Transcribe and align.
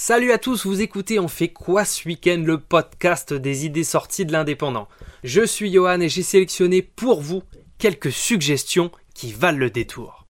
Salut 0.00 0.30
à 0.30 0.38
tous, 0.38 0.64
vous 0.64 0.80
écoutez 0.80 1.18
On 1.18 1.26
fait 1.26 1.48
quoi 1.48 1.84
ce 1.84 2.06
week-end 2.06 2.40
le 2.46 2.60
podcast 2.60 3.34
des 3.34 3.66
idées 3.66 3.82
sorties 3.82 4.24
de 4.24 4.30
l'indépendant. 4.30 4.86
Je 5.24 5.44
suis 5.44 5.72
Johan 5.72 6.00
et 6.00 6.08
j'ai 6.08 6.22
sélectionné 6.22 6.82
pour 6.82 7.20
vous 7.20 7.42
quelques 7.78 8.12
suggestions 8.12 8.92
qui 9.12 9.32
valent 9.32 9.58
le 9.58 9.70
détour. 9.70 10.24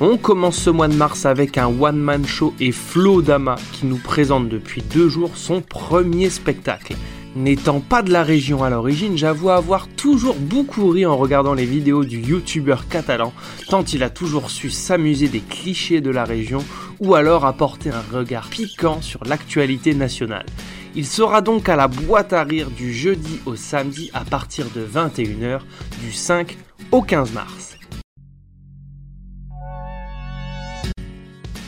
On 0.00 0.16
commence 0.16 0.58
ce 0.58 0.70
mois 0.70 0.86
de 0.86 0.94
mars 0.94 1.26
avec 1.26 1.58
un 1.58 1.66
one-man 1.66 2.24
show 2.24 2.54
et 2.60 2.70
Flo 2.70 3.20
Dama 3.20 3.56
qui 3.72 3.86
nous 3.86 3.98
présente 3.98 4.48
depuis 4.48 4.80
deux 4.80 5.08
jours 5.08 5.36
son 5.36 5.60
premier 5.60 6.30
spectacle. 6.30 6.94
N'étant 7.36 7.80
pas 7.80 8.02
de 8.02 8.12
la 8.12 8.22
région 8.22 8.62
à 8.62 8.70
l'origine, 8.70 9.18
j'avoue 9.18 9.50
avoir 9.50 9.88
toujours 9.88 10.36
beaucoup 10.36 10.88
ri 10.88 11.04
en 11.04 11.16
regardant 11.16 11.52
les 11.52 11.64
vidéos 11.64 12.04
du 12.04 12.20
youtubeur 12.20 12.86
catalan, 12.86 13.32
tant 13.68 13.82
il 13.82 14.04
a 14.04 14.10
toujours 14.10 14.50
su 14.50 14.70
s'amuser 14.70 15.26
des 15.26 15.40
clichés 15.40 16.00
de 16.00 16.10
la 16.10 16.24
région 16.24 16.64
ou 17.00 17.16
alors 17.16 17.44
apporter 17.44 17.90
un 17.90 18.04
regard 18.16 18.48
piquant 18.48 19.02
sur 19.02 19.24
l'actualité 19.24 19.94
nationale. 19.94 20.46
Il 20.94 21.06
sera 21.06 21.40
donc 21.40 21.68
à 21.68 21.74
la 21.74 21.88
boîte 21.88 22.32
à 22.32 22.44
rire 22.44 22.70
du 22.70 22.94
jeudi 22.94 23.40
au 23.46 23.56
samedi 23.56 24.12
à 24.14 24.24
partir 24.24 24.66
de 24.72 24.86
21h 24.86 25.58
du 26.02 26.12
5 26.12 26.56
au 26.92 27.02
15 27.02 27.32
mars. 27.32 27.76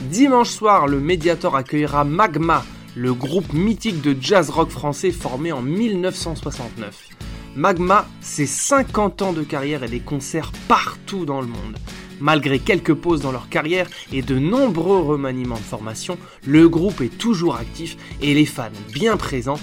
Dimanche 0.03 0.51
soir, 0.51 0.87
le 0.87 1.01
Mediator 1.01 1.57
accueillera 1.57 2.05
Magma, 2.05 2.65
le 2.97 3.13
groupe 3.13 3.53
mythique 3.53 4.01
de 4.01 4.17
jazz 4.19 4.49
rock 4.49 4.71
français 4.71 5.11
formé 5.11 5.53
en 5.53 5.61
1969. 5.61 7.11
Magma, 7.55 8.09
c'est 8.23 8.47
50 8.47 9.23
ans 9.23 9.33
de 9.35 9.43
carrière 9.43 9.85
et 9.85 9.89
des 9.89 10.01
concerts 10.01 10.51
partout 10.67 11.27
dans 11.27 11.43
le 11.43 11.47
monde. 11.47 11.77
Malgré 12.21 12.59
quelques 12.59 12.95
pauses 12.95 13.21
dans 13.21 13.33
leur 13.33 13.51
carrière 13.51 13.87
et 14.13 14.23
de 14.23 14.39
nombreux 14.39 15.01
remaniements 15.01 15.57
de 15.57 15.61
formation, 15.61 16.17
le 16.47 16.71
groupe 16.71 17.03
est 17.03 17.19
toujours 17.19 17.57
actif 17.57 17.99
et 18.23 18.33
les 18.33 18.47
fans 18.47 18.71
bien 18.95 19.19
présents. 19.19 19.61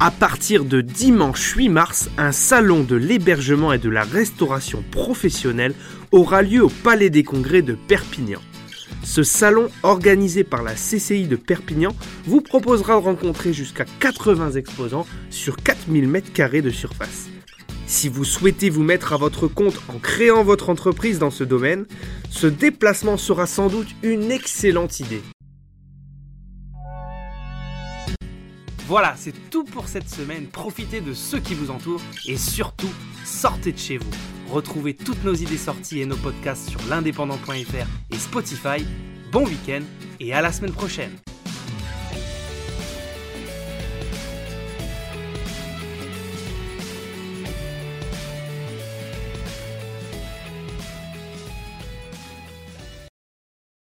À 0.00 0.10
partir 0.10 0.64
de 0.64 0.80
dimanche 0.80 1.54
8 1.54 1.68
mars, 1.68 2.10
un 2.18 2.32
salon 2.32 2.82
de 2.82 2.96
l'hébergement 2.96 3.72
et 3.72 3.78
de 3.78 3.90
la 3.90 4.02
restauration 4.02 4.82
professionnelle 4.90 5.74
aura 6.10 6.42
lieu 6.42 6.64
au 6.64 6.68
Palais 6.68 7.10
des 7.10 7.22
Congrès 7.22 7.62
de 7.62 7.74
Perpignan. 7.74 8.40
Ce 9.04 9.22
salon, 9.22 9.68
organisé 9.82 10.44
par 10.44 10.62
la 10.62 10.74
CCI 10.74 11.26
de 11.26 11.36
Perpignan, 11.36 11.94
vous 12.24 12.40
proposera 12.40 12.94
de 12.94 13.04
rencontrer 13.04 13.52
jusqu'à 13.52 13.84
80 14.00 14.52
exposants 14.52 15.06
sur 15.30 15.56
4000 15.56 16.10
m2 16.10 16.60
de 16.60 16.70
surface. 16.70 17.28
Si 17.86 18.08
vous 18.08 18.24
souhaitez 18.24 18.68
vous 18.68 18.82
mettre 18.82 19.14
à 19.14 19.16
votre 19.16 19.48
compte 19.48 19.80
en 19.88 19.98
créant 19.98 20.44
votre 20.44 20.68
entreprise 20.68 21.18
dans 21.18 21.30
ce 21.30 21.42
domaine, 21.42 21.86
ce 22.28 22.46
déplacement 22.46 23.16
sera 23.16 23.46
sans 23.46 23.68
doute 23.68 23.88
une 24.02 24.30
excellente 24.30 25.00
idée. 25.00 25.22
Voilà, 28.86 29.14
c'est 29.16 29.34
tout 29.50 29.64
pour 29.64 29.88
cette 29.88 30.08
semaine. 30.08 30.46
Profitez 30.46 31.00
de 31.00 31.12
ceux 31.12 31.40
qui 31.40 31.54
vous 31.54 31.70
entourent 31.70 32.02
et 32.26 32.36
surtout, 32.36 32.90
sortez 33.24 33.72
de 33.72 33.78
chez 33.78 33.98
vous. 33.98 34.37
Retrouvez 34.50 34.94
toutes 34.94 35.24
nos 35.24 35.34
idées 35.34 35.58
sorties 35.58 36.00
et 36.00 36.06
nos 36.06 36.16
podcasts 36.16 36.70
sur 36.70 36.80
l'indépendant.fr 36.88 37.86
et 38.10 38.16
Spotify. 38.16 38.84
Bon 39.30 39.44
week-end 39.44 39.82
et 40.20 40.32
à 40.32 40.40
la 40.40 40.52
semaine 40.52 40.72
prochaine. 40.72 41.12